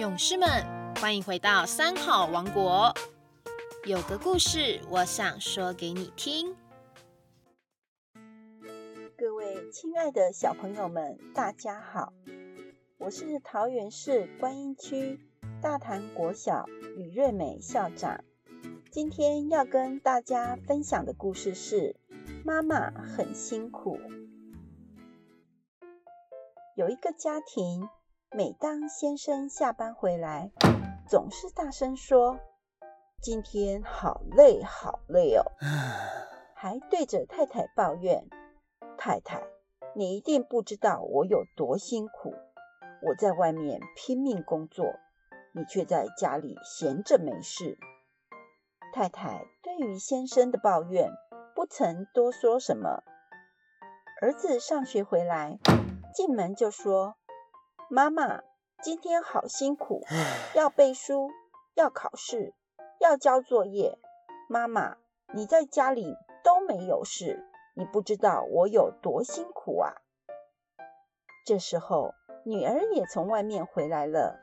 [0.00, 0.48] 勇士们，
[0.94, 2.94] 欢迎回到三好王国。
[3.84, 6.56] 有个故事，我想说给你听。
[9.18, 12.14] 各位亲爱的小朋友们，大家好，
[12.96, 15.20] 我是桃园市观音区
[15.60, 16.64] 大潭国小
[16.96, 18.24] 吕瑞美校长。
[18.90, 21.94] 今天要跟大家分享的故事是：
[22.42, 23.98] 妈妈很辛苦。
[26.74, 27.86] 有一个家庭。
[28.32, 30.52] 每当先生下班回来，
[31.08, 32.38] 总是大声说
[33.20, 35.42] ：“今天好累，好累哦！”
[36.54, 38.28] 还对着太太抱怨
[38.96, 39.42] ：“太太，
[39.96, 42.32] 你一定不知道我有多辛苦。
[43.02, 44.94] 我在外面拼命工作，
[45.52, 47.78] 你却在家里闲着没事。”
[48.94, 51.10] 太太对于先生的抱怨
[51.56, 53.02] 不曾多说什么。
[54.22, 55.58] 儿子上学回来，
[56.14, 57.16] 进门就说。
[57.92, 58.42] 妈妈，
[58.84, 60.04] 今天好辛苦，
[60.54, 61.28] 要背书，
[61.74, 62.54] 要考试，
[63.00, 63.98] 要交作业。
[64.48, 64.96] 妈妈，
[65.34, 69.94] 你在家里都没有事，你不知道我有多辛苦啊！
[71.44, 74.38] 这时候，女儿也从外面回来了。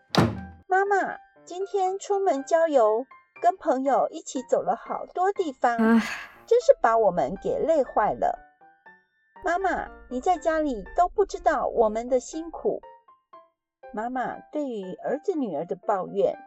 [0.67, 3.06] 妈妈，今天出门郊游，
[3.42, 5.78] 跟朋友一起走了好多地方，
[6.45, 8.38] 真是把我们给累坏了。
[9.45, 12.82] 妈妈，你在家里都不知道我们的辛苦。
[13.98, 16.38] 妈妈对于儿子女儿的抱怨，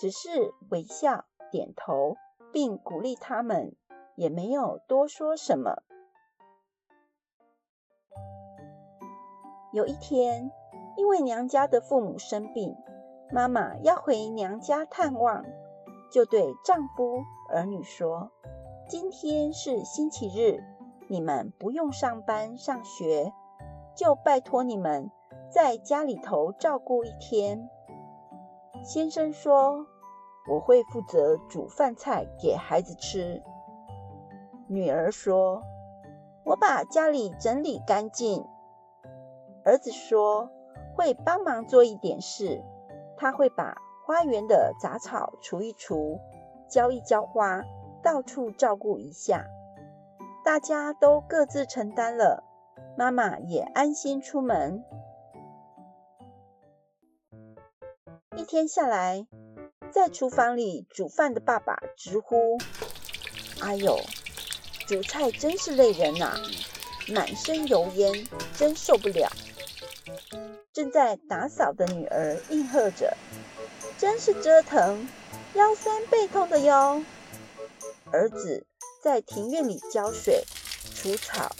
[0.00, 2.16] 只是微笑点头，
[2.50, 3.76] 并鼓励他们，
[4.16, 5.82] 也没有多说什么。
[9.70, 10.50] 有一天，
[10.96, 12.74] 因为娘家的父母生病，
[13.30, 15.44] 妈妈要回娘家探望，
[16.10, 18.32] 就对丈夫、儿女说
[18.88, 20.64] ：“今天是星期日，
[21.08, 23.30] 你们不用上班上学，
[23.94, 25.10] 就拜托你们。”
[25.54, 27.70] 在家里头照顾一天，
[28.82, 29.86] 先生说
[30.50, 33.40] ：“我会负责煮饭菜给孩子吃。”
[34.66, 35.62] 女儿说
[36.44, 38.44] ：“我把家里整理干净。”
[39.64, 40.50] 儿子说
[40.96, 42.60] ：“会帮忙做一点事，
[43.16, 46.18] 他会把花园的杂草除一除，
[46.66, 47.62] 浇一浇花，
[48.02, 49.46] 到处照顾一下。”
[50.44, 52.42] 大家都各自承担了，
[52.98, 54.84] 妈妈也安心出门。
[58.36, 59.26] 一天下来，
[59.92, 62.58] 在厨房里煮饭的爸爸直呼
[63.62, 64.00] ：“哎呦，
[64.88, 66.36] 煮菜真是累人呐，
[67.08, 69.30] 满身油烟，真受不了。”
[70.72, 73.16] 正在打扫的女儿应和着
[73.98, 75.08] ：“真是折腾，
[75.54, 77.04] 腰酸背痛的哟。”
[78.10, 78.66] 儿子
[79.00, 80.44] 在庭院里浇水、
[80.94, 81.54] 除草，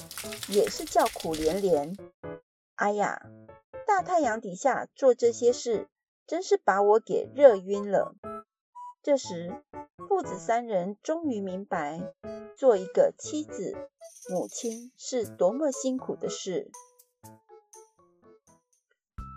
[0.48, 1.96] 也是叫苦连连
[2.74, 3.22] ：“哎呀，
[3.86, 5.88] 大太阳底下做这些事。”
[6.26, 8.14] 真是把我给热晕了。
[9.02, 9.62] 这时，
[10.08, 12.00] 父子三人终于明白，
[12.56, 13.90] 做一个妻子、
[14.30, 16.70] 母亲是多么辛苦的事。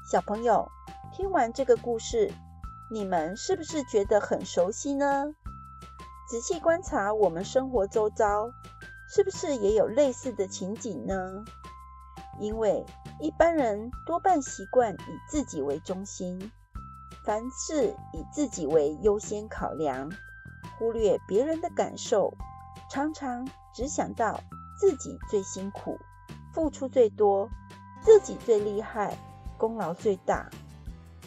[0.10, 0.70] 小朋友，
[1.14, 2.32] 听完这个故事，
[2.90, 5.26] 你们是不是觉得很熟悉呢？
[6.30, 8.50] 仔细观察我们生活周遭，
[9.14, 11.44] 是不是也有类似的情景呢？
[12.40, 12.86] 因为
[13.20, 16.50] 一般人多半习惯以自己为中心。
[17.28, 20.10] 凡事以自己为优先考量，
[20.80, 22.34] 忽略别人的感受，
[22.90, 23.46] 常常
[23.76, 24.40] 只想到
[24.80, 26.00] 自己最辛苦、
[26.54, 27.50] 付出最多、
[28.02, 29.18] 自己最厉害、
[29.58, 30.50] 功劳最大。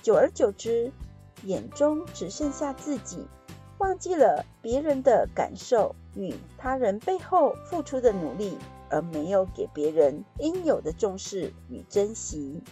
[0.01, 0.91] 久而久之，
[1.45, 3.29] 眼中只剩下自己，
[3.77, 8.57] 忘记了别人的感受与他人背后付出的努力，
[8.89, 12.63] 而没有给别人应有的重视与珍惜。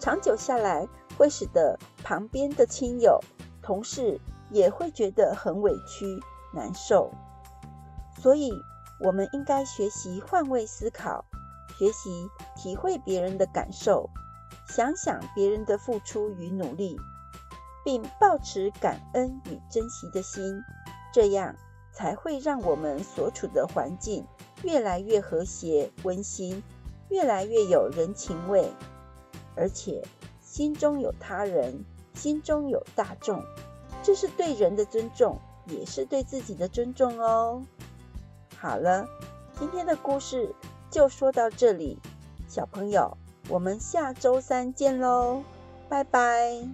[0.00, 3.20] 长久下来，会使得旁边的亲友、
[3.62, 6.20] 同事也会觉得很委屈、
[6.54, 7.10] 难受。
[8.20, 8.52] 所以，
[9.00, 11.24] 我们应该学习换位思考，
[11.78, 14.08] 学习体会别人的感受，
[14.68, 16.96] 想想别人的付出与努力，
[17.84, 20.60] 并保持感恩与珍惜的心，
[21.12, 21.54] 这样
[21.92, 24.24] 才会让我们所处的环境
[24.62, 26.62] 越来越和谐、温馨，
[27.08, 28.72] 越来越有人情味，
[29.56, 30.02] 而且。
[30.52, 31.82] 心中有他人，
[32.12, 33.42] 心中有大众，
[34.02, 37.62] 这是对人的尊重，也是对自己的尊重哦。
[38.58, 39.08] 好了，
[39.58, 40.54] 今天的故事
[40.90, 41.98] 就说到这里，
[42.48, 43.16] 小朋友，
[43.48, 45.42] 我们下周三见喽，
[45.88, 46.68] 拜拜。